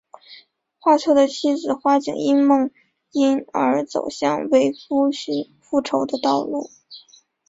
[0.79, 2.71] 花错的妻子花景因梦
[3.11, 5.11] 因而走向为夫
[5.61, 6.71] 复仇的道路。